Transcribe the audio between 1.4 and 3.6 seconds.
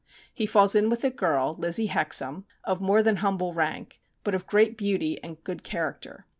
Lizzie Hexham, of more than humble